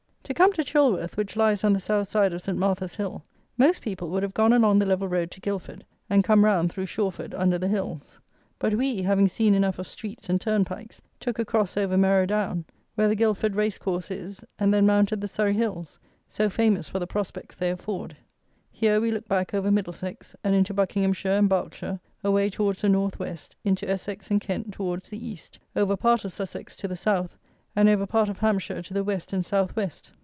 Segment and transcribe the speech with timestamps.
[0.25, 2.57] To come to Chilworth, which lies on the south side of St.
[2.57, 3.21] Martha's Hill,
[3.57, 6.85] most people would have gone along the level road to Guildford and come round through
[6.85, 8.17] Shawford under the hills;
[8.57, 12.63] but we, having seen enough of streets and turnpikes, took across over Merrow Down,
[12.95, 16.99] where the Guildford race course is, and then mounted the "Surrey Hills," so famous for
[16.99, 18.15] the prospects they afford.
[18.71, 23.19] Here we looked back over Middlesex, and into Buckinghamshire and Berkshire, away towards the North
[23.19, 27.37] West, into Essex and Kent towards the East, over part of Sussex to the South,
[27.75, 30.13] and over part of Hampshire to the West and South West.